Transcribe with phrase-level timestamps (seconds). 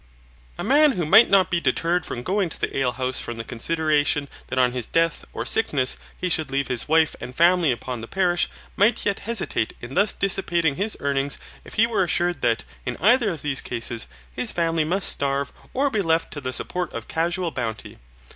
[0.57, 3.43] A man who might not be deterred from going to the ale house from the
[3.43, 8.01] consideration that on his death, or sickness, he should leave his wife and family upon
[8.01, 12.63] the parish might yet hesitate in thus dissipating his earnings if he were assured that,
[12.83, 16.91] in either of these cases, his family must starve or be left to the support
[16.93, 17.99] of casual bounty.